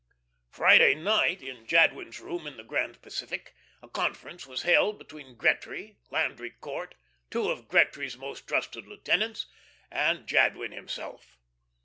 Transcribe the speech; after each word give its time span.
Friday 0.49 0.95
night, 0.95 1.43
in 1.43 1.67
Jadwin's 1.67 2.19
room 2.19 2.47
in 2.47 2.57
the 2.57 2.63
Grand 2.63 3.03
Pacific, 3.03 3.53
a 3.83 3.87
conference 3.87 4.47
was 4.47 4.63
held 4.63 4.97
between 4.97 5.35
Gretry, 5.35 5.97
Landry 6.09 6.49
Court, 6.49 6.95
two 7.29 7.51
of 7.51 7.67
Gretry's 7.67 8.17
most 8.17 8.47
trusted 8.47 8.87
lieutenants, 8.87 9.45
and 9.91 10.25
Jadwin 10.25 10.71
himself. 10.71 11.37